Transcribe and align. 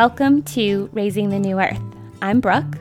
Welcome 0.00 0.44
to 0.44 0.88
Raising 0.94 1.28
the 1.28 1.38
New 1.38 1.60
Earth. 1.60 1.78
I'm 2.22 2.40
Brooke. 2.40 2.78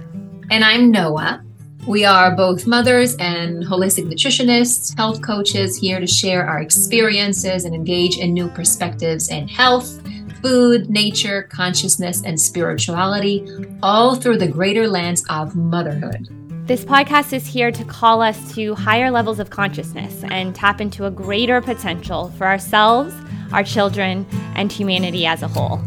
And 0.49 0.63
I'm 0.63 0.89
Noa. 0.89 1.43
We 1.85 2.05
are 2.05 2.33
both 2.33 2.65
mothers 2.65 3.17
and 3.17 3.61
holistic 3.61 4.05
nutritionists, 4.05 4.95
health 4.95 5.21
coaches 5.21 5.75
here 5.75 5.99
to 5.99 6.07
share 6.07 6.47
our 6.47 6.61
experiences 6.61 7.65
and 7.65 7.75
engage 7.75 8.17
in 8.17 8.33
new 8.33 8.47
perspectives 8.47 9.27
in 9.27 9.49
health, 9.49 10.01
food, 10.41 10.89
nature, 10.89 11.43
consciousness, 11.51 12.23
and 12.23 12.39
spirituality, 12.39 13.45
all 13.83 14.15
through 14.15 14.37
the 14.37 14.47
greater 14.47 14.87
lens 14.87 15.25
of 15.29 15.57
motherhood. 15.57 16.29
This 16.67 16.85
podcast 16.85 17.33
is 17.33 17.45
here 17.45 17.69
to 17.69 17.83
call 17.83 18.21
us 18.21 18.55
to 18.55 18.75
higher 18.75 19.11
levels 19.11 19.39
of 19.39 19.49
consciousness 19.49 20.23
and 20.31 20.55
tap 20.55 20.79
into 20.79 21.05
a 21.05 21.11
greater 21.11 21.59
potential 21.59 22.29
for 22.37 22.47
ourselves, 22.47 23.13
our 23.51 23.65
children, 23.65 24.25
and 24.55 24.71
humanity 24.71 25.25
as 25.25 25.43
a 25.43 25.49
whole 25.49 25.81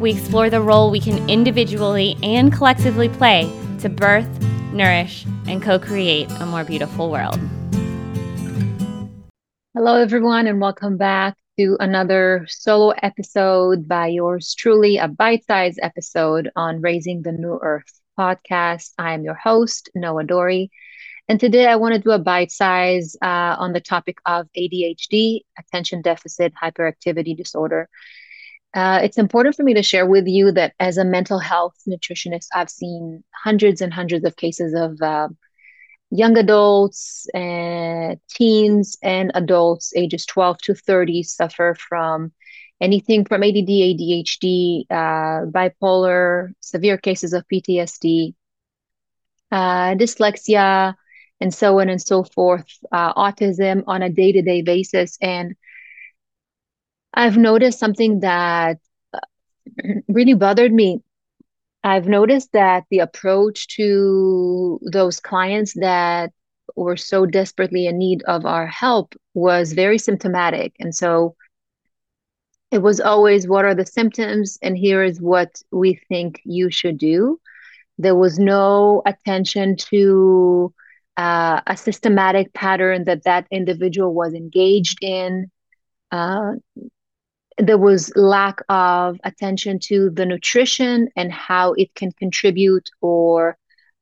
we 0.00 0.12
explore 0.12 0.48
the 0.48 0.60
role 0.60 0.90
we 0.90 1.00
can 1.00 1.28
individually 1.28 2.16
and 2.22 2.52
collectively 2.52 3.08
play 3.08 3.52
to 3.80 3.88
birth, 3.88 4.28
nourish, 4.72 5.24
and 5.46 5.62
co 5.62 5.78
create 5.78 6.30
a 6.40 6.46
more 6.46 6.64
beautiful 6.64 7.10
world. 7.10 7.38
Hello, 9.74 9.96
everyone, 9.96 10.46
and 10.46 10.60
welcome 10.60 10.96
back 10.96 11.36
to 11.58 11.76
another 11.80 12.46
solo 12.48 12.90
episode 13.02 13.88
by 13.88 14.06
yours 14.06 14.54
truly, 14.54 14.98
a 14.98 15.08
bite 15.08 15.44
sized 15.44 15.80
episode 15.82 16.50
on 16.54 16.80
Raising 16.80 17.22
the 17.22 17.32
New 17.32 17.58
Earth 17.60 18.00
podcast. 18.18 18.92
I 18.98 19.14
am 19.14 19.24
your 19.24 19.34
host, 19.34 19.90
Noa 19.94 20.24
Dory. 20.24 20.70
And 21.28 21.38
today 21.38 21.66
I 21.66 21.76
want 21.76 21.94
to 21.94 22.00
do 22.00 22.10
a 22.10 22.18
bite 22.18 22.50
size 22.50 23.16
uh, 23.20 23.56
on 23.58 23.72
the 23.72 23.80
topic 23.80 24.18
of 24.24 24.48
ADHD, 24.56 25.40
attention 25.58 26.00
deficit 26.00 26.54
hyperactivity 26.54 27.36
disorder. 27.36 27.88
Uh, 28.74 29.00
it's 29.02 29.18
important 29.18 29.56
for 29.56 29.62
me 29.62 29.74
to 29.74 29.82
share 29.82 30.06
with 30.06 30.26
you 30.26 30.52
that 30.52 30.74
as 30.78 30.98
a 30.98 31.04
mental 31.04 31.38
health 31.38 31.74
nutritionist, 31.88 32.48
I've 32.54 32.70
seen 32.70 33.24
hundreds 33.34 33.80
and 33.80 33.92
hundreds 33.92 34.24
of 34.24 34.36
cases 34.36 34.74
of 34.74 35.00
uh, 35.00 35.28
young 36.10 36.36
adults 36.36 37.26
and 37.34 38.18
teens 38.28 38.96
and 39.02 39.30
adults 39.34 39.92
ages 39.96 40.26
12 40.26 40.58
to 40.58 40.74
30 40.74 41.22
suffer 41.22 41.76
from 41.88 42.32
anything 42.80 43.24
from 43.24 43.42
ADD, 43.42 43.68
ADHD, 43.68 44.84
uh, 44.90 45.46
bipolar, 45.46 46.52
severe 46.60 46.96
cases 46.98 47.32
of 47.32 47.44
PTSD, 47.52 48.34
uh, 49.50 49.94
dyslexia, 49.94 50.94
and 51.40 51.54
so 51.54 51.80
on 51.80 51.88
and 51.88 52.00
so 52.00 52.24
forth, 52.24 52.66
uh, 52.92 53.14
autism 53.14 53.82
on 53.86 54.02
a 54.02 54.10
day 54.10 54.32
to 54.32 54.42
day 54.42 54.62
basis. 54.62 55.18
And 55.20 55.56
I've 57.18 57.36
noticed 57.36 57.80
something 57.80 58.20
that 58.20 58.78
uh, 59.12 59.18
really 60.06 60.34
bothered 60.34 60.72
me. 60.72 61.02
I've 61.82 62.06
noticed 62.06 62.52
that 62.52 62.84
the 62.90 63.00
approach 63.00 63.66
to 63.76 64.78
those 64.92 65.18
clients 65.18 65.74
that 65.80 66.30
were 66.76 66.96
so 66.96 67.26
desperately 67.26 67.86
in 67.88 67.98
need 67.98 68.22
of 68.28 68.46
our 68.46 68.68
help 68.68 69.16
was 69.34 69.72
very 69.72 69.98
symptomatic. 69.98 70.74
And 70.78 70.94
so 70.94 71.34
it 72.70 72.82
was 72.82 73.00
always 73.00 73.48
what 73.48 73.64
are 73.64 73.74
the 73.74 73.86
symptoms 73.86 74.56
and 74.62 74.78
here 74.78 75.02
is 75.02 75.20
what 75.20 75.60
we 75.72 76.00
think 76.08 76.40
you 76.44 76.70
should 76.70 76.98
do. 76.98 77.40
There 77.98 78.14
was 78.14 78.38
no 78.38 79.02
attention 79.06 79.74
to 79.90 80.72
uh, 81.16 81.62
a 81.66 81.76
systematic 81.76 82.52
pattern 82.52 83.04
that 83.04 83.24
that 83.24 83.48
individual 83.50 84.14
was 84.14 84.34
engaged 84.34 84.98
in. 85.02 85.50
Uh, 86.12 86.52
there 87.58 87.78
was 87.78 88.12
lack 88.16 88.60
of 88.68 89.18
attention 89.24 89.78
to 89.80 90.10
the 90.10 90.24
nutrition 90.24 91.08
and 91.16 91.32
how 91.32 91.72
it 91.74 91.94
can 91.94 92.12
contribute 92.12 92.88
or 93.00 93.56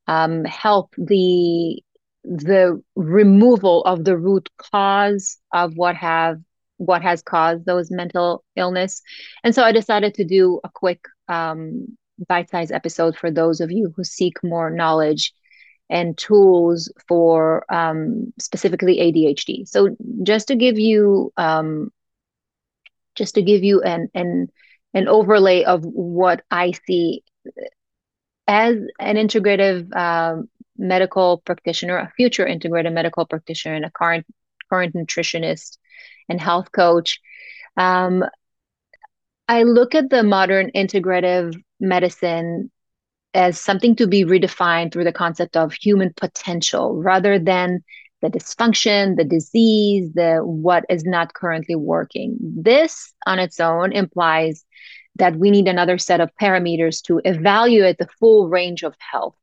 um, 0.06 0.44
help 0.44 0.94
the 0.98 1.82
the 2.24 2.82
removal 2.96 3.84
of 3.84 4.04
the 4.04 4.16
root 4.16 4.48
cause 4.58 5.38
of 5.52 5.76
what 5.76 5.96
have 5.96 6.38
what 6.78 7.00
has 7.02 7.22
caused 7.22 7.64
those 7.64 7.90
mental 7.90 8.44
illness. 8.56 9.00
And 9.42 9.54
so 9.54 9.62
i 9.62 9.72
decided 9.72 10.14
to 10.14 10.24
do 10.24 10.60
a 10.64 10.68
quick 10.68 11.00
um, 11.28 11.96
bite-sized 12.28 12.72
episode 12.72 13.16
for 13.16 13.30
those 13.30 13.60
of 13.60 13.70
you 13.70 13.92
who 13.96 14.04
seek 14.04 14.34
more 14.42 14.70
knowledge 14.70 15.32
and 15.88 16.18
tools 16.18 16.92
for 17.08 17.64
um, 17.72 18.32
specifically 18.40 18.98
adhd 18.98 19.68
so 19.68 19.96
just 20.24 20.48
to 20.48 20.56
give 20.56 20.78
you 20.78 21.32
um, 21.36 21.90
just 23.16 23.34
to 23.34 23.42
give 23.42 23.64
you 23.64 23.82
an 23.82 24.08
an 24.14 24.48
an 24.94 25.08
overlay 25.08 25.64
of 25.64 25.84
what 25.84 26.42
I 26.50 26.72
see 26.86 27.22
as 28.46 28.76
an 28.98 29.16
integrative 29.16 29.94
um, 29.94 30.48
medical 30.78 31.38
practitioner, 31.38 31.96
a 31.98 32.12
future 32.16 32.46
integrative 32.46 32.92
medical 32.92 33.26
practitioner, 33.26 33.74
and 33.74 33.84
a 33.84 33.90
current 33.90 34.26
current 34.70 34.94
nutritionist 34.94 35.78
and 36.28 36.40
health 36.40 36.72
coach. 36.72 37.20
Um, 37.76 38.24
I 39.48 39.62
look 39.62 39.94
at 39.94 40.10
the 40.10 40.22
modern 40.22 40.70
integrative 40.74 41.54
medicine 41.78 42.70
as 43.34 43.60
something 43.60 43.94
to 43.96 44.06
be 44.06 44.24
redefined 44.24 44.92
through 44.92 45.04
the 45.04 45.12
concept 45.12 45.56
of 45.56 45.72
human 45.72 46.12
potential 46.16 46.96
rather 46.96 47.38
than 47.38 47.84
the 48.22 48.28
dysfunction, 48.28 49.16
the 49.16 49.24
disease, 49.24 50.12
the 50.14 50.38
what 50.38 50.84
is 50.88 51.04
not 51.04 51.34
currently 51.34 51.74
working. 51.74 52.38
This 52.40 53.12
on 53.26 53.38
its 53.38 53.60
own 53.60 53.92
implies 53.92 54.64
that 55.16 55.36
we 55.36 55.50
need 55.50 55.68
another 55.68 55.98
set 55.98 56.20
of 56.20 56.30
parameters 56.40 57.02
to 57.02 57.20
evaluate 57.24 57.98
the 57.98 58.08
full 58.18 58.48
range 58.48 58.82
of 58.82 58.94
health. 58.98 59.36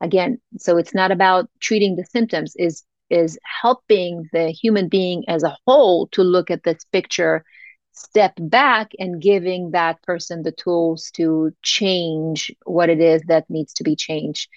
Again, 0.00 0.38
so 0.58 0.76
it's 0.76 0.94
not 0.94 1.10
about 1.10 1.48
treating 1.60 1.96
the 1.96 2.04
symptoms, 2.04 2.54
is 2.56 2.84
is 3.08 3.38
helping 3.62 4.28
the 4.32 4.50
human 4.50 4.88
being 4.88 5.22
as 5.28 5.44
a 5.44 5.56
whole 5.64 6.08
to 6.08 6.22
look 6.22 6.50
at 6.50 6.64
this 6.64 6.84
picture, 6.90 7.44
step 7.92 8.32
back 8.36 8.90
and 8.98 9.22
giving 9.22 9.70
that 9.70 10.02
person 10.02 10.42
the 10.42 10.52
tools 10.52 11.10
to 11.12 11.52
change 11.62 12.52
what 12.64 12.90
it 12.90 13.00
is 13.00 13.22
that 13.28 13.48
needs 13.48 13.72
to 13.74 13.84
be 13.84 13.94
changed. 13.94 14.48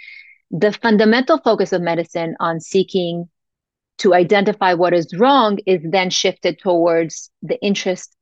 The 0.51 0.73
fundamental 0.73 1.37
focus 1.37 1.73
of 1.73 1.81
medicine 1.81 2.35
on 2.39 2.59
seeking 2.59 3.29
to 3.99 4.13
identify 4.13 4.73
what 4.73 4.93
is 4.93 5.13
wrong 5.17 5.59
is 5.65 5.81
then 5.83 6.09
shifted 6.09 6.59
towards 6.59 7.29
the 7.41 7.59
interest 7.61 8.15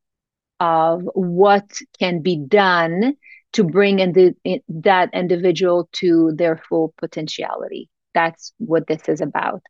of 0.59 1.03
what 1.13 1.65
can 1.99 2.21
be 2.21 2.35
done 2.35 3.15
to 3.53 3.63
bring 3.63 3.99
in, 3.99 4.13
the, 4.13 4.35
in 4.43 4.61
that 4.67 5.09
individual 5.13 5.88
to 5.93 6.33
their 6.35 6.61
full 6.69 6.93
potentiality. 6.97 7.89
That's 8.13 8.53
what 8.57 8.88
this 8.88 9.07
is 9.07 9.21
about. 9.21 9.61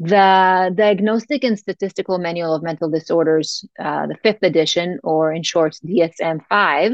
The 0.00 0.72
Diagnostic 0.74 1.44
and 1.44 1.58
Statistical 1.58 2.18
Manual 2.18 2.54
of 2.54 2.62
Mental 2.62 2.90
Disorders, 2.90 3.64
uh, 3.78 4.06
the 4.06 4.16
fifth 4.22 4.42
edition, 4.42 4.98
or 5.04 5.32
in 5.32 5.42
short, 5.42 5.76
DSM 5.84 6.44
5, 6.48 6.92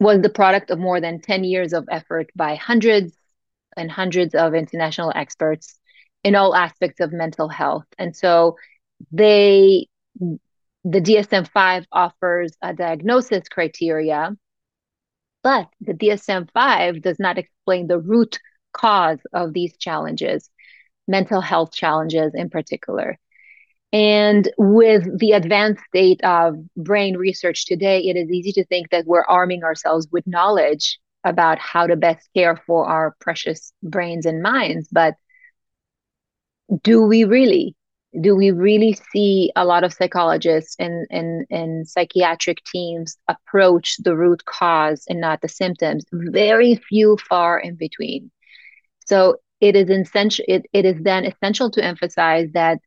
was 0.00 0.20
the 0.20 0.28
product 0.28 0.70
of 0.70 0.78
more 0.78 1.00
than 1.00 1.20
10 1.20 1.44
years 1.44 1.72
of 1.72 1.88
effort 1.90 2.30
by 2.34 2.54
hundreds 2.54 3.16
and 3.76 3.90
hundreds 3.90 4.34
of 4.34 4.54
international 4.54 5.12
experts 5.14 5.78
in 6.24 6.34
all 6.34 6.54
aspects 6.54 7.00
of 7.00 7.12
mental 7.12 7.48
health. 7.48 7.86
And 7.98 8.14
so 8.16 8.56
they 9.12 9.88
the 10.18 11.00
DSM-5 11.00 11.84
offers 11.90 12.52
a 12.62 12.72
diagnosis 12.72 13.48
criteria, 13.48 14.36
but 15.42 15.68
the 15.80 15.94
DSM-5 15.94 17.02
does 17.02 17.18
not 17.18 17.38
explain 17.38 17.88
the 17.88 17.98
root 17.98 18.38
cause 18.72 19.18
of 19.32 19.52
these 19.52 19.76
challenges, 19.78 20.48
mental 21.08 21.40
health 21.40 21.72
challenges 21.72 22.32
in 22.34 22.50
particular. 22.50 23.18
And 23.92 24.48
with 24.58 25.18
the 25.18 25.32
advanced 25.32 25.82
state 25.88 26.22
of 26.22 26.56
brain 26.76 27.16
research 27.16 27.66
today, 27.66 28.00
it 28.02 28.16
is 28.16 28.30
easy 28.30 28.52
to 28.52 28.64
think 28.66 28.90
that 28.90 29.06
we're 29.06 29.24
arming 29.24 29.64
ourselves 29.64 30.06
with 30.12 30.26
knowledge 30.26 30.98
about 31.24 31.58
how 31.58 31.86
to 31.88 31.96
best 31.96 32.28
care 32.36 32.56
for 32.66 32.86
our 32.86 33.16
precious 33.20 33.72
brains 33.82 34.26
and 34.26 34.42
minds. 34.42 34.88
But 34.92 35.14
do 36.82 37.02
we 37.02 37.24
really 37.24 37.76
do 38.20 38.34
we 38.34 38.50
really 38.50 38.96
see 39.12 39.52
a 39.56 39.64
lot 39.64 39.84
of 39.84 39.92
psychologists 39.92 40.76
and, 40.78 41.06
and, 41.10 41.46
and 41.50 41.86
psychiatric 41.86 42.64
teams 42.64 43.18
approach 43.28 43.96
the 43.98 44.16
root 44.16 44.44
cause 44.46 45.04
and 45.08 45.20
not 45.20 45.40
the 45.42 45.48
symptoms? 45.48 46.04
Very 46.12 46.76
few 46.76 47.18
far 47.28 47.58
in 47.58 47.74
between. 47.76 48.30
So 49.06 49.36
it 49.60 49.76
is 49.76 49.90
essential 49.90 50.44
it, 50.48 50.66
it 50.72 50.84
is 50.84 50.96
then 51.02 51.24
essential 51.24 51.70
to 51.72 51.84
emphasize 51.84 52.48
that 52.52 52.78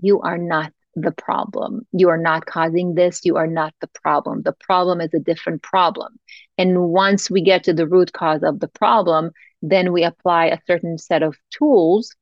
you 0.00 0.20
are 0.20 0.38
not 0.38 0.72
the 0.94 1.12
problem. 1.12 1.86
You 1.92 2.08
are 2.08 2.18
not 2.18 2.46
causing 2.46 2.94
this 2.94 3.24
you 3.24 3.36
are 3.36 3.46
not 3.46 3.74
the 3.80 3.90
problem. 4.02 4.42
The 4.42 4.56
problem 4.60 5.00
is 5.00 5.12
a 5.14 5.20
different 5.20 5.62
problem. 5.62 6.18
And 6.56 6.88
once 6.88 7.30
we 7.30 7.42
get 7.42 7.64
to 7.64 7.72
the 7.72 7.86
root 7.86 8.12
cause 8.12 8.42
of 8.42 8.60
the 8.60 8.68
problem 8.68 9.32
then 9.60 9.92
we 9.92 10.04
apply 10.04 10.46
a 10.46 10.60
certain 10.66 10.98
set 10.98 11.24
of 11.24 11.36
tools 11.50 12.14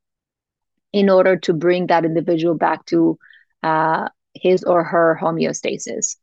in 0.97 1.11
order 1.11 1.37
to 1.37 1.53
bring 1.53 1.89
that 1.89 2.07
individual 2.07 2.55
back 2.55 2.87
to 2.87 3.19
uh, 3.63 4.09
his 4.33 4.65
or 4.65 4.83
her 4.83 5.19
homeostasis. 5.21 6.17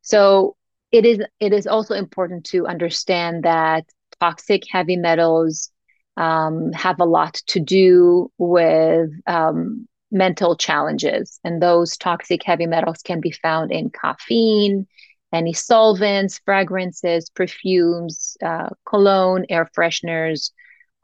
So 0.00 0.56
it 0.90 1.04
is 1.04 1.18
it 1.40 1.52
is 1.52 1.66
also 1.66 1.94
important 1.94 2.46
to 2.46 2.66
understand 2.66 3.42
that 3.42 3.84
toxic 4.20 4.62
heavy 4.66 4.96
metals 4.96 5.70
um, 6.16 6.72
have 6.72 7.00
a 7.00 7.04
lot 7.04 7.34
to 7.48 7.60
do 7.60 8.30
with 8.38 9.10
um, 9.26 9.86
mental 10.10 10.56
challenges, 10.56 11.38
and 11.44 11.60
those 11.60 11.98
toxic 11.98 12.42
heavy 12.44 12.66
metals 12.66 13.02
can 13.04 13.20
be 13.20 13.30
found 13.30 13.72
in 13.72 13.90
caffeine, 13.90 14.86
any 15.34 15.52
solvents, 15.52 16.40
fragrances, 16.46 17.28
perfumes, 17.28 18.38
uh, 18.42 18.70
cologne, 18.88 19.44
air 19.50 19.68
fresheners, 19.76 20.50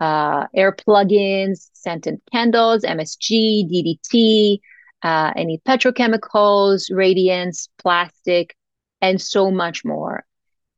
uh, 0.00 0.46
air 0.54 0.72
plugins, 0.72 1.70
scented 1.74 2.20
candles, 2.32 2.84
MSG, 2.84 3.64
DDT, 3.68 4.60
uh, 5.02 5.32
any 5.36 5.60
petrochemicals, 5.66 6.90
radiants, 6.90 7.68
plastic, 7.78 8.56
and 9.00 9.20
so 9.20 9.50
much 9.50 9.84
more. 9.84 10.24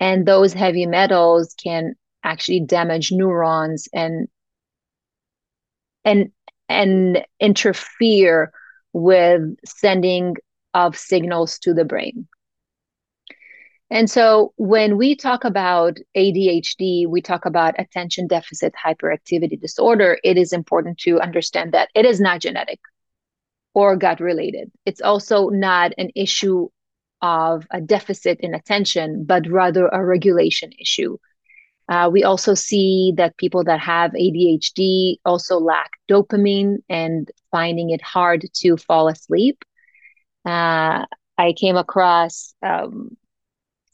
And 0.01 0.27
those 0.27 0.53
heavy 0.53 0.87
metals 0.87 1.55
can 1.63 1.95
actually 2.25 2.61
damage 2.61 3.13
neurons 3.13 3.89
and 3.93 4.29
and 6.05 6.31
and 6.69 7.25
interfere 7.41 8.53
with 8.93 9.43
sending 9.65 10.37
of 10.75 10.97
signals 10.97 11.59
to 11.61 11.75
the 11.75 11.85
brain. 11.85 12.27
And 13.93 14.11
so 14.11 14.55
when 14.57 14.97
we 14.97 15.15
talk 15.15 15.45
about 15.45 15.99
ADHD, 16.17 17.07
we 17.07 17.21
talk 17.21 17.45
about 17.45 17.75
attention 17.79 18.27
deficit 18.27 18.73
hyperactivity 18.83 19.61
disorder, 19.61 20.19
it 20.25 20.39
is 20.39 20.55
important 20.55 20.97
to 21.01 21.21
understand 21.21 21.73
that 21.73 21.91
it 21.95 22.07
is 22.07 22.19
not 22.19 22.41
genetic 22.41 22.81
or 23.75 23.95
gut 23.97 24.19
related. 24.19 24.73
It's 24.87 25.03
also 25.03 25.51
not 25.51 25.93
an 25.99 26.09
issue 26.17 26.69
of 27.21 27.67
a 27.71 27.83
deficit 27.83 28.41
in 28.41 28.55
attention, 28.55 29.25
but 29.25 29.47
rather 29.47 29.89
a 29.89 30.03
regulation 30.03 30.71
issue. 30.81 31.19
Uh, 31.87 32.09
we 32.11 32.25
also 32.25 32.55
see 32.55 33.13
that 33.19 33.37
people 33.37 33.63
that 33.65 33.81
have 33.81 34.13
ADHD 34.13 35.17
also 35.27 35.59
lack 35.59 35.91
dopamine 36.11 36.79
and 36.89 37.31
finding 37.51 37.91
it 37.91 38.01
hard 38.01 38.47
to 38.55 38.79
fall 38.79 39.09
asleep. 39.09 39.63
Uh, 40.47 41.05
I 41.37 41.53
came 41.59 41.77
across 41.77 42.55
um, 42.63 43.19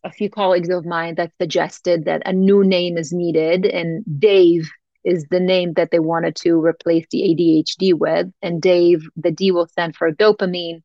a 0.05 0.13
few 0.13 0.31
colleagues 0.31 0.69
of 0.69 0.87
mine 0.87 1.17
that 1.17 1.33
suggested 1.41 2.05
that 2.05 2.23
a 2.27 2.33
new 2.33 2.65
name 2.65 2.97
is 2.97 3.13
needed, 3.13 3.67
and 3.67 4.05
Dave 4.21 4.69
is 5.05 5.27
the 5.31 5.41
name 5.41 5.73
that 5.75 5.91
they 5.91 5.99
wanted 5.99 6.37
to 6.37 6.65
replace 6.65 7.07
the 7.11 7.23
ADHD 7.23 7.95
with. 7.95 8.29
And 8.43 8.61
Dave, 8.61 9.03
the 9.17 9.31
D 9.31 9.51
will 9.51 9.67
stand 9.67 9.97
for 9.97 10.13
dopamine, 10.13 10.83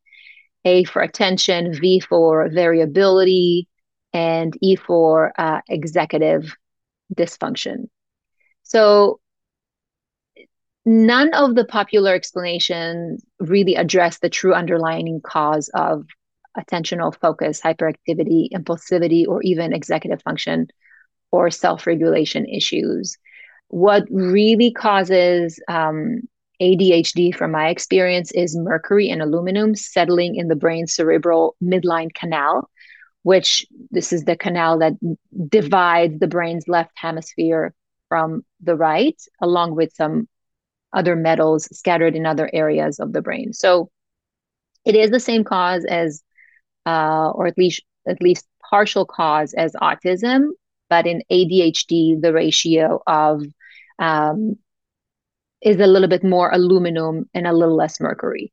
A 0.66 0.84
for 0.86 1.02
attention, 1.02 1.74
V 1.74 2.00
for 2.00 2.50
variability, 2.50 3.68
and 4.14 4.56
E 4.62 4.76
for 4.76 5.34
uh, 5.38 5.62
executive 5.68 6.56
dysfunction. 7.14 7.90
So 8.64 9.20
none 10.86 11.34
of 11.34 11.56
the 11.56 11.66
popular 11.66 12.14
explanations 12.14 13.26
really 13.40 13.76
address 13.76 14.20
the 14.20 14.30
true 14.30 14.54
underlying 14.54 15.22
cause 15.22 15.70
of 15.74 16.06
attentional 16.58 17.16
focus, 17.20 17.62
hyperactivity, 17.62 18.50
impulsivity, 18.54 19.28
or 19.28 19.42
even 19.44 19.74
executive 19.74 20.22
function 20.22 20.68
or 21.32 21.50
self 21.50 21.88
regulation 21.88 22.46
issues. 22.46 23.18
What 23.70 24.04
really 24.12 24.72
causes 24.72 25.60
um, 25.68 26.22
ADHD, 26.62 27.36
from 27.36 27.52
my 27.52 27.70
experience, 27.70 28.32
is 28.32 28.56
mercury 28.56 29.10
and 29.10 29.22
aluminum 29.22 29.76
settling 29.76 30.36
in 30.36 30.48
the 30.48 30.56
brain's 30.56 30.94
cerebral 30.94 31.56
midline 31.62 32.14
canal, 32.14 32.70
which 33.24 33.66
this 33.90 34.14
is 34.14 34.26
the 34.26 34.38
canal 34.38 34.80
that 34.80 34.94
divides 35.50 36.20
the 36.20 36.28
brain's 36.28 36.68
left 36.68 36.92
hemisphere 36.96 37.74
from 38.10 38.46
the 38.62 38.76
right, 38.76 39.20
along 39.42 39.76
with 39.76 39.92
some 39.94 40.28
other 40.94 41.16
metals 41.16 41.68
scattered 41.76 42.16
in 42.16 42.28
other 42.28 42.50
areas 42.54 43.00
of 43.00 43.12
the 43.12 43.22
brain. 43.22 43.52
So 43.54 43.90
it 44.86 44.96
is 44.96 45.10
the 45.10 45.20
same 45.20 45.44
cause 45.44 45.86
as 45.86 46.22
uh, 46.86 47.32
or 47.32 47.48
at 47.48 47.58
least 47.58 47.82
at 48.08 48.22
least 48.22 48.46
partial 48.70 49.06
cause 49.06 49.54
as 49.54 49.74
autism, 49.74 50.50
but 50.90 51.06
in 51.08 51.22
ADHD, 51.32 52.22
the 52.22 52.34
ratio 52.34 53.02
of 53.08 53.44
um, 54.00 54.58
is 55.62 55.80
a 55.80 55.88
little 55.88 56.10
bit 56.10 56.24
more 56.24 56.52
aluminum 56.52 57.30
and 57.34 57.48
a 57.48 57.54
little 57.54 57.76
less 57.76 58.00
mercury. 58.02 58.52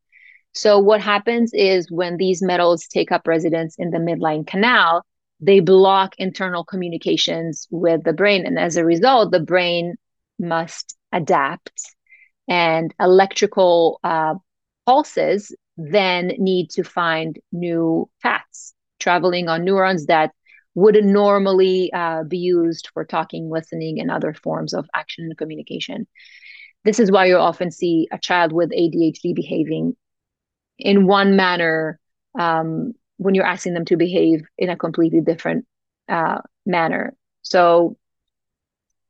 So 0.52 0.78
what 0.78 1.00
happens 1.00 1.52
is 1.54 1.90
when 1.90 2.16
these 2.16 2.42
metals 2.42 2.86
take 2.86 3.12
up 3.12 3.26
residence 3.26 3.76
in 3.78 3.90
the 3.90 3.98
midline 3.98 4.46
canal, 4.46 5.04
they 5.40 5.60
block 5.60 6.14
internal 6.18 6.64
communications 6.64 7.66
with 7.70 8.04
the 8.04 8.12
brain, 8.12 8.46
and 8.46 8.58
as 8.58 8.76
a 8.76 8.84
result, 8.84 9.32
the 9.32 9.40
brain 9.40 9.96
must 10.38 10.96
adapt, 11.12 11.72
and 12.48 12.92
electrical 13.00 14.00
uh, 14.04 14.34
pulses 14.86 15.54
then 15.88 16.32
need 16.38 16.70
to 16.70 16.84
find 16.84 17.38
new 17.52 18.08
paths, 18.22 18.74
traveling 18.98 19.48
on 19.48 19.64
neurons 19.64 20.06
that 20.06 20.32
wouldn't 20.74 21.06
normally 21.06 21.92
uh, 21.92 22.22
be 22.24 22.38
used 22.38 22.90
for 22.92 23.04
talking, 23.04 23.50
listening, 23.50 24.00
and 24.00 24.10
other 24.10 24.34
forms 24.34 24.72
of 24.72 24.88
action 24.94 25.24
and 25.24 25.36
communication. 25.36 26.06
This 26.84 27.00
is 27.00 27.10
why 27.10 27.26
you 27.26 27.36
often 27.36 27.70
see 27.70 28.08
a 28.12 28.18
child 28.18 28.52
with 28.52 28.70
ADHD 28.70 29.34
behaving 29.34 29.96
in 30.78 31.06
one 31.06 31.36
manner 31.36 31.98
um, 32.38 32.92
when 33.16 33.34
you're 33.34 33.44
asking 33.44 33.74
them 33.74 33.84
to 33.86 33.96
behave 33.96 34.42
in 34.56 34.70
a 34.70 34.76
completely 34.76 35.20
different 35.20 35.66
uh, 36.08 36.38
manner. 36.64 37.14
So, 37.42 37.96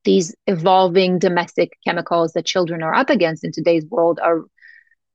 these 0.05 0.35
evolving 0.47 1.19
domestic 1.19 1.77
chemicals 1.87 2.33
that 2.33 2.47
children 2.47 2.83
are 2.83 2.95
up 2.95 3.11
against 3.11 3.45
in 3.45 3.53
today's 3.53 3.85
world 3.85 4.19
are 4.23 4.45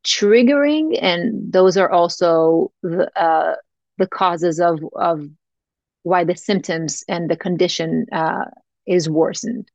triggering, 0.05 0.97
and 1.01 1.51
those 1.51 1.77
are 1.77 1.89
also 1.89 2.71
the, 2.83 3.09
uh, 3.19 3.55
the 3.97 4.07
causes 4.07 4.59
of 4.59 4.79
of 4.95 5.27
why 6.03 6.23
the 6.23 6.35
symptoms 6.35 7.03
and 7.07 7.29
the 7.29 7.35
condition 7.35 8.05
uh, 8.11 8.45
is 8.85 9.09
worsened. 9.09 9.69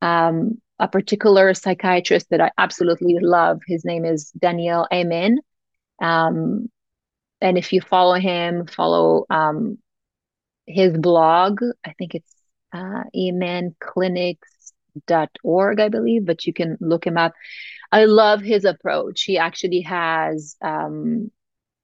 Um, 0.00 0.60
a 0.78 0.86
particular 0.88 1.54
psychiatrist 1.54 2.30
that 2.30 2.40
I 2.40 2.50
absolutely 2.58 3.16
love, 3.20 3.60
his 3.66 3.84
name 3.84 4.04
is 4.04 4.30
Daniel 4.32 4.86
Amen. 4.92 5.38
Um, 6.00 6.70
and 7.40 7.58
if 7.58 7.72
you 7.72 7.80
follow 7.80 8.14
him, 8.14 8.66
follow 8.66 9.24
um, 9.30 9.78
his 10.66 10.96
blog, 10.96 11.60
I 11.84 11.92
think 11.94 12.14
it's 12.14 12.34
uh, 12.72 13.04
amenclinics.org, 14.96 15.80
I 15.80 15.88
believe, 15.88 16.26
but 16.26 16.46
you 16.46 16.52
can 16.52 16.76
look 16.80 17.06
him 17.06 17.16
up. 17.16 17.32
I 17.92 18.04
love 18.04 18.40
his 18.42 18.64
approach. 18.64 19.22
He 19.22 19.38
actually 19.38 19.82
has 19.82 20.56
um, 20.62 21.30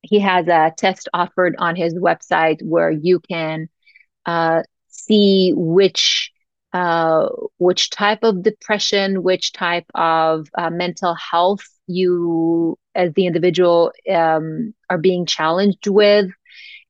he 0.03 0.19
has 0.21 0.49
a 0.49 0.73
test 0.77 1.09
offered 1.15 1.55
on 1.59 1.77
his 1.77 1.95
website 1.95 2.61
where 2.63 2.91
you 2.91 3.21
can 3.21 3.69
uh, 4.27 4.63
see 4.89 5.53
which 5.57 6.33
uh, 6.73 7.29
which 7.59 7.91
type 7.91 8.21
of 8.23 8.43
depression, 8.43 9.23
which 9.23 9.53
type 9.53 9.87
of 9.95 10.49
uh, 10.57 10.71
mental 10.71 11.15
health 11.15 11.69
you 11.87 12.79
as 12.95 13.13
the 13.15 13.27
individual 13.27 13.93
um, 14.11 14.75
are 14.89 14.99
being 14.99 15.27
challenged 15.27 15.87
with. 15.87 16.31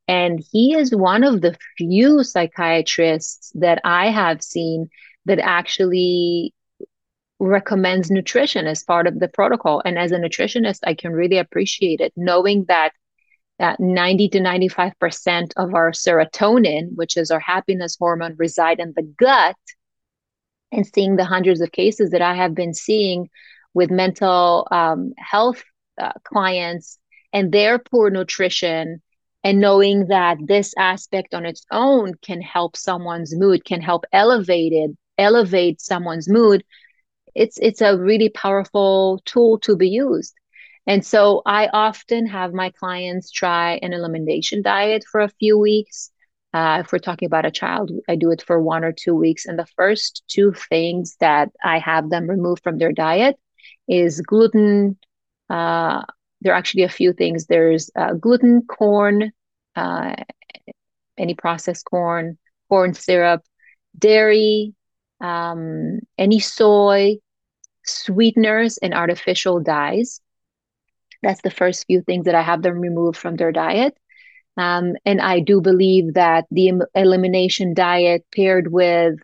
And 0.09 0.43
he 0.52 0.75
is 0.75 0.95
one 0.95 1.25
of 1.25 1.41
the 1.41 1.57
few 1.76 2.23
psychiatrists 2.25 3.52
that 3.55 3.81
I 3.85 4.11
have 4.11 4.43
seen 4.43 4.88
that 5.26 5.38
actually 5.38 6.55
recommends 7.38 8.11
nutrition 8.11 8.67
as 8.67 8.85
part 8.85 9.07
of 9.07 9.19
the 9.19 9.29
protocol. 9.29 9.83
And 9.85 9.99
as 9.99 10.12
a 10.12 10.19
nutritionist, 10.19 10.81
I 10.85 10.95
can 10.95 11.12
really 11.12 11.38
appreciate 11.38 12.00
it, 12.00 12.12
knowing 12.17 12.64
that 12.69 12.93
that 13.59 13.79
90 13.79 14.29
to 14.31 14.41
95% 14.41 15.52
of 15.57 15.75
our 15.75 15.93
serotonin, 15.93 16.95
which 16.95 17.17
is 17.17 17.31
our 17.31 17.41
happiness 17.41 17.97
hormone, 17.99 18.35
reside 18.37 18.81
in 18.81 18.93
the 18.97 19.02
gut. 19.02 19.57
And 20.73 20.87
seeing 20.87 21.17
the 21.17 21.25
hundreds 21.25 21.61
of 21.61 21.71
cases 21.71 22.11
that 22.11 22.23
I 22.23 22.35
have 22.35 22.55
been 22.55 22.73
seeing 22.73 23.29
with 23.75 23.91
mental 23.91 24.67
um, 24.71 25.12
health 25.19 25.62
uh, 26.00 26.12
clients 26.25 26.99
and 27.33 27.52
their 27.52 27.79
poor 27.79 28.11
nutrition, 28.11 29.02
and 29.45 29.61
knowing 29.61 30.07
that 30.07 30.38
this 30.47 30.75
aspect 30.79 31.35
on 31.35 31.45
its 31.45 31.64
own 31.71 32.14
can 32.23 32.41
help 32.41 32.76
someone's 32.76 33.35
mood, 33.35 33.64
can 33.64 33.81
help 33.81 34.05
elevate 34.12 34.73
it, 34.73 34.97
elevate 35.23 35.81
someone's 35.81 36.29
mood, 36.29 36.64
it's 37.35 37.59
it's 37.61 37.81
a 37.81 37.97
really 37.99 38.29
powerful 38.31 39.21
tool 39.25 39.59
to 39.61 39.76
be 39.76 39.88
used. 39.88 40.35
And 40.87 41.05
so 41.05 41.43
I 41.47 41.69
often 41.73 42.26
have 42.26 42.52
my 42.52 42.71
clients 42.71 43.31
try 43.31 43.79
an 43.83 43.93
elimination 43.93 44.62
diet 44.62 45.05
for 45.11 45.21
a 45.21 45.29
few 45.29 45.59
weeks. 45.59 46.11
Uh, 46.52 46.83
if 46.85 46.93
we're 46.93 46.99
talking 46.99 47.26
about 47.26 47.47
a 47.47 47.50
child, 47.50 47.91
I 48.09 48.17
do 48.17 48.31
it 48.31 48.43
for 48.43 48.61
one 48.61 48.85
or 48.85 48.93
two 48.93 49.14
weeks. 49.14 49.47
And 49.47 49.59
the 49.59 49.67
first 49.76 50.23
two 50.29 50.52
things 50.52 51.17
that 51.21 51.50
I 51.64 51.79
have 51.79 52.11
them 52.11 52.29
remove 52.29 52.61
from 52.62 52.79
their 52.79 52.93
diet 52.93 53.37
is 53.88 54.21
gluten. 54.21 54.99
Uh, 55.49 56.02
there 56.41 56.52
are 56.52 56.57
actually 56.57 56.83
a 56.83 56.88
few 56.88 57.12
things. 57.12 57.47
There's 57.47 57.91
uh, 57.97 58.14
gluten, 58.14 58.62
corn, 58.62 59.33
uh, 59.76 60.14
any 61.19 61.35
processed 61.35 61.85
corn, 61.85 62.38
corn 62.69 62.95
syrup, 62.95 63.43
dairy, 63.99 64.75
um, 65.23 66.00
any 66.19 66.41
soy, 66.41 67.17
sweeteners, 67.85 68.79
and 68.79 68.93
artificial 68.93 69.61
dyes. 69.61 70.21
That's 71.23 71.41
the 71.43 71.50
first 71.50 71.87
few 71.87 72.02
things 72.02 72.26
that 72.26 72.35
I 72.35 72.43
have 72.43 72.62
them 72.62 72.81
remove 72.81 73.17
from 73.17 73.37
their 73.37 73.52
diet. 73.52 73.97
Um, 74.57 74.95
and 75.07 75.21
I 75.21 75.41
do 75.41 75.61
believe 75.61 76.14
that 76.14 76.45
the 76.50 76.83
elimination 76.95 77.73
diet 77.73 78.26
paired 78.35 78.71
with 78.73 79.14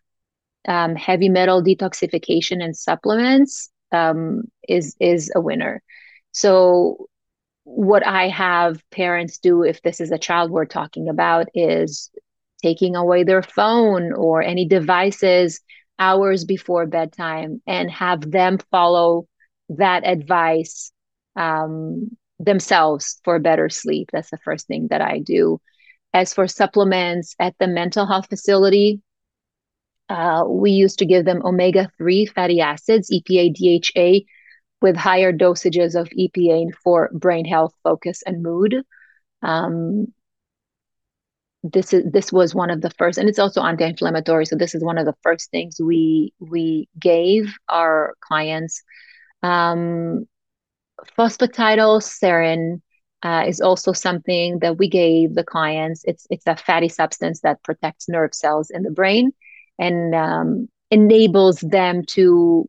um, 0.67 0.95
heavy 0.95 1.28
metal 1.28 1.62
detoxification 1.62 2.62
and 2.62 2.76
supplements 2.76 3.71
um, 3.93 4.45
is 4.69 4.97
is 5.00 5.31
a 5.35 5.40
winner. 5.40 5.83
So 6.33 7.09
what 7.64 8.07
I 8.07 8.28
have 8.28 8.83
parents 8.90 9.38
do 9.38 9.62
if 9.62 9.83
this 9.83 10.00
is 10.00 10.11
a 10.11 10.19
child 10.19 10.50
we're 10.50 10.64
talking 10.64 11.09
about 11.09 11.49
is 11.55 12.11
taking 12.62 12.97
away 12.97 13.25
their 13.25 13.43
phone 13.43 14.12
or 14.12 14.43
any 14.43 14.67
devices 14.67 15.61
hours 15.99 16.45
before 16.45 16.87
bedtime 16.87 17.61
and 17.67 17.90
have 17.90 18.31
them 18.31 18.59
follow 18.71 19.26
that 19.71 20.07
advice 20.07 20.93
um, 21.37 22.17
themselves 22.38 23.21
for 23.25 23.38
better 23.38 23.69
sleep. 23.69 24.11
That's 24.12 24.31
the 24.31 24.38
first 24.38 24.67
thing 24.67 24.88
that 24.90 25.00
I 25.00 25.19
do. 25.19 25.61
As 26.14 26.33
for 26.33 26.47
supplements 26.47 27.35
at 27.38 27.55
the 27.59 27.67
mental 27.67 28.07
health 28.07 28.28
facility, 28.28 29.00
uh, 30.09 30.45
we 30.49 30.71
used 30.71 30.99
to 31.00 31.07
give 31.07 31.25
them 31.25 31.45
omega 31.45 31.90
3 31.99 32.26
fatty 32.26 32.61
acids, 32.61 33.11
EPA, 33.11 33.52
DHA, 33.52 34.25
with 34.81 34.97
higher 34.97 35.33
dosages 35.33 36.00
of 36.00 36.09
EPA 36.11 36.73
for 36.83 37.11
brain 37.12 37.45
health, 37.45 37.75
focus, 37.83 38.23
and 38.25 38.43
mood. 38.43 38.83
Um, 39.43 40.12
this 41.72 41.92
is 41.92 42.04
this 42.10 42.32
was 42.32 42.54
one 42.54 42.70
of 42.70 42.80
the 42.80 42.90
first, 42.90 43.18
and 43.18 43.28
it's 43.28 43.38
also 43.38 43.62
anti-inflammatory. 43.62 44.46
So 44.46 44.56
this 44.56 44.75
is 44.75 44.82
one 44.84 44.98
of 44.98 45.06
the 45.06 45.16
first 45.22 45.50
things 45.50 45.80
we 45.80 46.32
we 46.38 46.88
gave 46.98 47.54
our 47.68 48.14
clients. 48.20 48.82
Um, 49.42 50.26
phosphatidylserine 51.16 52.80
uh, 53.22 53.44
is 53.46 53.60
also 53.60 53.92
something 53.92 54.60
that 54.60 54.78
we 54.78 54.88
gave 54.88 55.34
the 55.34 55.44
clients. 55.44 56.02
It's 56.04 56.26
it's 56.30 56.46
a 56.46 56.56
fatty 56.56 56.88
substance 56.88 57.40
that 57.40 57.62
protects 57.62 58.08
nerve 58.08 58.34
cells 58.34 58.70
in 58.70 58.82
the 58.82 58.90
brain 58.90 59.32
and 59.78 60.14
um, 60.14 60.68
enables 60.90 61.60
them 61.60 62.04
to 62.08 62.68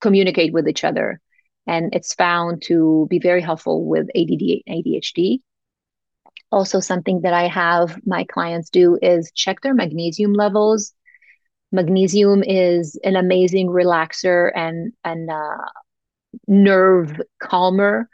communicate 0.00 0.52
with 0.52 0.68
each 0.68 0.84
other. 0.84 1.20
And 1.66 1.94
it's 1.94 2.14
found 2.14 2.62
to 2.64 3.06
be 3.08 3.18
very 3.18 3.40
helpful 3.40 3.86
with 3.86 4.08
ADD 4.14 4.62
and 4.66 4.84
ADHD. 4.84 5.40
Also, 6.54 6.78
something 6.78 7.22
that 7.22 7.34
I 7.34 7.48
have 7.48 7.98
my 8.06 8.22
clients 8.22 8.70
do 8.70 8.96
is 9.02 9.32
check 9.34 9.60
their 9.60 9.74
magnesium 9.74 10.34
levels. 10.34 10.92
Magnesium 11.72 12.44
is 12.44 12.96
an 13.02 13.16
amazing 13.16 13.66
relaxer 13.66 14.52
and 14.54 14.92
and 15.02 15.28
uh, 15.28 15.66
nerve 16.46 17.20
calmer. 17.42 18.08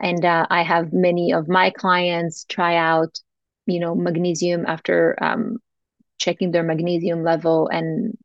And 0.00 0.24
uh, 0.24 0.46
I 0.50 0.64
have 0.64 0.92
many 0.92 1.32
of 1.32 1.46
my 1.46 1.70
clients 1.70 2.44
try 2.48 2.74
out, 2.74 3.20
you 3.66 3.78
know, 3.78 3.94
magnesium 3.94 4.66
after 4.66 5.16
um, 5.22 5.58
checking 6.18 6.50
their 6.50 6.64
magnesium 6.64 7.22
level 7.22 7.68
and 7.68 8.18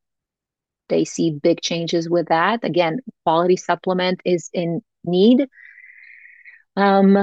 they 0.89 1.05
see 1.05 1.29
big 1.29 1.61
changes 1.61 2.09
with 2.09 2.29
that. 2.29 2.63
Again, 2.63 3.01
quality 3.23 3.57
supplement 3.57 4.19
is 4.25 4.49
in 4.51 4.81
need. 5.05 5.47
Um, 6.75 7.13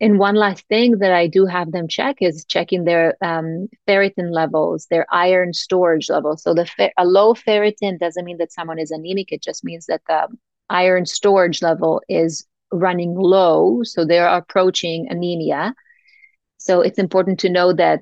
and 0.00 0.18
one 0.18 0.34
last 0.34 0.66
thing 0.68 0.98
that 0.98 1.12
I 1.12 1.26
do 1.26 1.44
have 1.44 1.72
them 1.72 1.86
check 1.86 2.16
is 2.20 2.44
checking 2.46 2.84
their 2.84 3.16
um, 3.22 3.68
ferritin 3.86 4.32
levels, 4.32 4.86
their 4.86 5.06
iron 5.12 5.52
storage 5.52 6.08
levels. 6.08 6.42
So 6.42 6.54
the 6.54 6.64
fe- 6.64 6.92
a 6.96 7.04
low 7.04 7.34
ferritin 7.34 7.98
doesn't 7.98 8.24
mean 8.24 8.38
that 8.38 8.52
someone 8.52 8.78
is 8.78 8.90
anemic. 8.90 9.30
It 9.30 9.42
just 9.42 9.62
means 9.62 9.86
that 9.86 10.00
the 10.06 10.28
iron 10.70 11.04
storage 11.04 11.60
level 11.60 12.00
is 12.08 12.46
running 12.72 13.14
low. 13.14 13.82
So 13.82 14.06
they're 14.06 14.28
approaching 14.28 15.06
anemia. 15.10 15.74
So 16.56 16.80
it's 16.80 16.98
important 16.98 17.40
to 17.40 17.50
know 17.50 17.74
that 17.74 18.00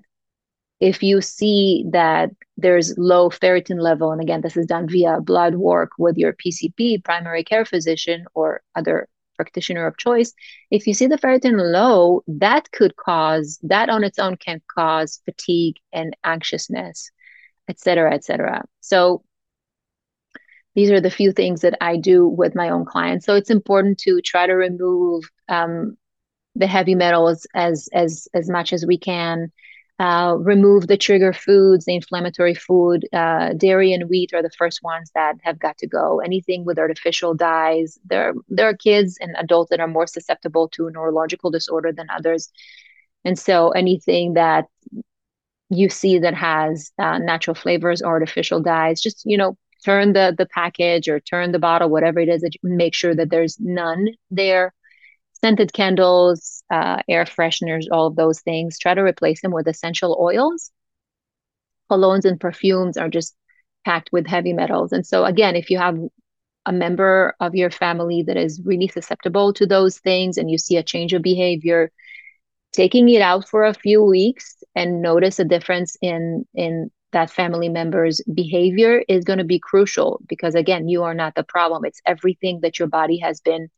if 0.80 1.02
you 1.02 1.20
see 1.20 1.84
that 1.90 2.30
there's 2.56 2.96
low 2.96 3.30
ferritin 3.30 3.80
level, 3.80 4.12
and 4.12 4.20
again, 4.20 4.42
this 4.42 4.56
is 4.56 4.66
done 4.66 4.88
via 4.88 5.20
blood 5.20 5.56
work 5.56 5.90
with 5.98 6.16
your 6.16 6.32
PCP, 6.32 6.98
primary 6.98 7.42
care 7.42 7.64
physician, 7.64 8.26
or 8.34 8.60
other 8.76 9.08
practitioner 9.38 9.86
of 9.86 9.96
choice, 9.96 10.30
if 10.70 10.86
you 10.86 10.94
see 10.94 11.06
the 11.06 11.16
ferritin 11.22 11.56
low, 11.72 12.22
that 12.26 12.64
could 12.72 12.94
cause, 12.96 13.58
that 13.62 13.88
on 13.88 14.04
its 14.04 14.18
own 14.18 14.36
can 14.36 14.60
cause 14.76 15.20
fatigue 15.24 15.76
and 15.92 16.14
anxiousness, 16.24 17.10
et 17.70 17.78
cetera, 17.80 18.12
et 18.12 18.24
cetera. 18.24 18.64
So 18.80 19.22
these 20.74 20.90
are 20.90 21.00
the 21.00 21.18
few 21.20 21.32
things 21.32 21.60
that 21.62 21.76
I 21.80 21.96
do 21.96 22.26
with 22.40 22.54
my 22.54 22.68
own 22.70 22.84
clients. 22.84 23.26
So 23.26 23.34
it's 23.34 23.50
important 23.50 23.98
to 24.00 24.20
try 24.20 24.46
to 24.46 24.52
remove 24.52 25.24
um, 25.48 25.96
the 26.54 26.66
heavy 26.66 26.94
metals 26.94 27.46
as 27.54 27.88
as 27.92 28.28
as 28.34 28.48
much 28.48 28.72
as 28.72 28.84
we 28.86 28.98
can 28.98 29.50
uh, 29.98 30.36
remove 30.38 30.86
the 30.86 30.96
trigger 30.96 31.32
foods, 31.32 31.84
the 31.84 31.94
inflammatory 31.94 32.54
food. 32.54 33.06
Uh, 33.12 33.52
dairy 33.54 33.92
and 33.92 34.08
wheat 34.08 34.32
are 34.32 34.42
the 34.42 34.50
first 34.50 34.82
ones 34.82 35.10
that 35.14 35.36
have 35.42 35.58
got 35.58 35.76
to 35.78 35.88
go. 35.88 36.20
Anything 36.20 36.64
with 36.64 36.78
artificial 36.78 37.34
dyes. 37.34 37.98
There, 38.04 38.34
there 38.48 38.68
are 38.68 38.76
kids 38.76 39.18
and 39.20 39.34
adults 39.36 39.70
that 39.70 39.80
are 39.80 39.88
more 39.88 40.06
susceptible 40.06 40.68
to 40.70 40.90
neurological 40.90 41.50
disorder 41.50 41.92
than 41.92 42.08
others, 42.10 42.50
and 43.24 43.38
so 43.38 43.70
anything 43.70 44.34
that 44.34 44.66
you 45.70 45.90
see 45.90 46.18
that 46.18 46.34
has 46.34 46.92
uh, 46.98 47.18
natural 47.18 47.54
flavors 47.54 48.00
or 48.00 48.08
artificial 48.08 48.60
dyes, 48.62 49.00
just 49.00 49.22
you 49.24 49.36
know, 49.36 49.56
turn 49.84 50.12
the 50.12 50.34
the 50.38 50.46
package 50.46 51.08
or 51.08 51.18
turn 51.18 51.50
the 51.52 51.58
bottle, 51.58 51.90
whatever 51.90 52.20
it 52.20 52.28
is, 52.28 52.42
that 52.42 52.52
make 52.62 52.94
sure 52.94 53.14
that 53.14 53.30
there's 53.30 53.58
none 53.60 54.08
there 54.30 54.72
scented 55.40 55.72
candles, 55.72 56.62
uh, 56.70 57.02
air 57.08 57.24
fresheners, 57.24 57.86
all 57.90 58.06
of 58.06 58.16
those 58.16 58.40
things. 58.40 58.78
Try 58.78 58.94
to 58.94 59.02
replace 59.02 59.40
them 59.42 59.52
with 59.52 59.68
essential 59.68 60.18
oils. 60.20 60.70
Colognes 61.90 62.24
and 62.24 62.40
perfumes 62.40 62.96
are 62.96 63.08
just 63.08 63.34
packed 63.84 64.10
with 64.12 64.26
heavy 64.26 64.52
metals. 64.52 64.92
And 64.92 65.06
so, 65.06 65.24
again, 65.24 65.56
if 65.56 65.70
you 65.70 65.78
have 65.78 65.98
a 66.66 66.72
member 66.72 67.34
of 67.40 67.54
your 67.54 67.70
family 67.70 68.22
that 68.24 68.36
is 68.36 68.60
really 68.64 68.88
susceptible 68.88 69.52
to 69.54 69.66
those 69.66 69.98
things 69.98 70.36
and 70.36 70.50
you 70.50 70.58
see 70.58 70.76
a 70.76 70.82
change 70.82 71.14
of 71.14 71.22
behavior, 71.22 71.90
taking 72.72 73.08
it 73.08 73.22
out 73.22 73.48
for 73.48 73.64
a 73.64 73.74
few 73.74 74.02
weeks 74.02 74.62
and 74.74 75.02
notice 75.02 75.38
a 75.38 75.44
difference 75.44 75.96
in 76.02 76.44
in 76.54 76.90
that 77.12 77.30
family 77.30 77.68
member's 77.70 78.20
behavior 78.34 79.02
is 79.08 79.24
going 79.24 79.38
to 79.38 79.44
be 79.44 79.58
crucial 79.58 80.20
because 80.28 80.54
again 80.54 80.88
you 80.88 81.02
are 81.02 81.14
not 81.14 81.34
the 81.34 81.42
problem 81.42 81.84
it's 81.84 82.02
everything 82.04 82.60
that 82.62 82.78
your 82.78 82.88
body 82.88 83.18
has 83.18 83.40
been 83.40 83.68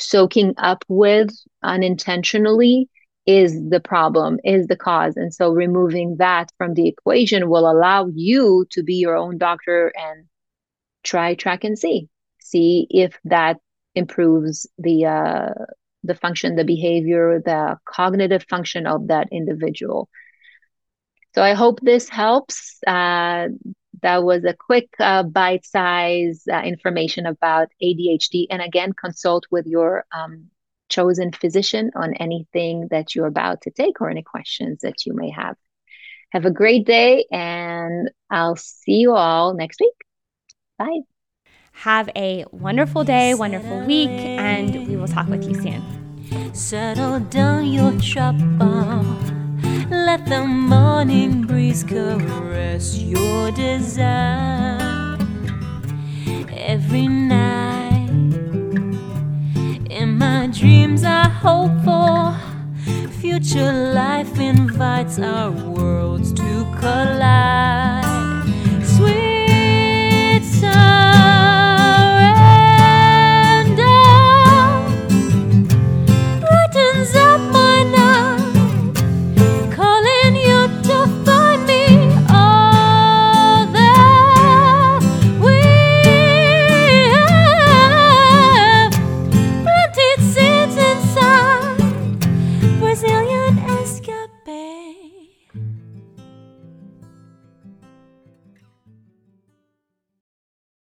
soaking 0.00 0.54
up 0.58 0.84
with 0.88 1.30
unintentionally 1.62 2.88
is 3.26 3.60
the 3.68 3.80
problem, 3.80 4.38
is 4.44 4.66
the 4.66 4.76
cause. 4.76 5.16
And 5.16 5.32
so 5.32 5.52
removing 5.52 6.16
that 6.18 6.50
from 6.58 6.74
the 6.74 6.88
equation 6.88 7.48
will 7.48 7.70
allow 7.70 8.08
you 8.14 8.66
to 8.70 8.82
be 8.82 8.94
your 8.94 9.16
own 9.16 9.38
doctor 9.38 9.92
and 9.96 10.26
try, 11.04 11.34
track, 11.34 11.64
and 11.64 11.78
see. 11.78 12.08
See 12.40 12.86
if 12.90 13.18
that 13.24 13.58
improves 13.94 14.66
the 14.78 15.06
uh, 15.06 15.64
the 16.02 16.14
function, 16.14 16.56
the 16.56 16.64
behavior, 16.64 17.40
the 17.44 17.78
cognitive 17.84 18.44
function 18.48 18.86
of 18.86 19.08
that 19.08 19.28
individual. 19.30 20.08
So 21.34 21.42
I 21.42 21.54
hope 21.54 21.80
this 21.80 22.08
helps. 22.08 22.78
Uh, 22.86 23.48
that 24.02 24.22
was 24.22 24.44
a 24.44 24.54
quick 24.54 24.88
uh, 24.98 25.22
bite 25.22 25.64
size 25.64 26.44
uh, 26.52 26.60
information 26.60 27.26
about 27.26 27.68
ADHD. 27.82 28.46
And 28.50 28.62
again, 28.62 28.92
consult 28.92 29.46
with 29.50 29.66
your 29.66 30.04
um, 30.12 30.50
chosen 30.88 31.32
physician 31.32 31.90
on 31.94 32.14
anything 32.14 32.88
that 32.90 33.14
you're 33.14 33.26
about 33.26 33.62
to 33.62 33.70
take 33.70 34.00
or 34.00 34.10
any 34.10 34.22
questions 34.22 34.80
that 34.82 35.06
you 35.06 35.14
may 35.14 35.30
have. 35.30 35.56
Have 36.32 36.44
a 36.44 36.50
great 36.50 36.86
day, 36.86 37.26
and 37.32 38.10
I'll 38.30 38.56
see 38.56 38.98
you 38.98 39.14
all 39.14 39.54
next 39.54 39.80
week. 39.80 39.94
Bye. 40.78 41.00
Have 41.72 42.10
a 42.14 42.44
wonderful 42.52 43.04
day, 43.04 43.34
wonderful 43.34 43.84
week, 43.84 44.10
and 44.10 44.86
we 44.86 44.96
will 44.96 45.08
talk 45.08 45.28
with 45.28 45.48
you 45.48 45.54
soon. 45.54 46.54
Settle 46.54 47.20
down 47.20 47.66
your 47.66 47.98
trouble. 48.00 49.39
Let 49.90 50.24
the 50.26 50.44
morning 50.44 51.42
breeze 51.42 51.82
caress 51.82 52.96
your 52.96 53.50
desire. 53.50 54.78
Every 56.52 57.08
night, 57.08 58.08
in 59.90 60.16
my 60.16 60.46
dreams, 60.46 61.02
I 61.02 61.28
hope 61.28 61.72
for 61.84 62.38
future 63.20 63.92
life 63.92 64.38
invites 64.38 65.18
our 65.18 65.50
worlds 65.50 66.32
to 66.34 66.64
collide. 66.80 68.09